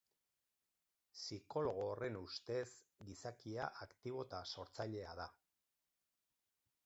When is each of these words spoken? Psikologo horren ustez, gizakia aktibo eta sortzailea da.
Psikologo 1.17 1.83
horren 1.89 2.17
ustez, 2.21 2.65
gizakia 3.09 3.67
aktibo 3.87 4.25
eta 4.29 4.39
sortzailea 4.53 5.15
da. 5.23 5.31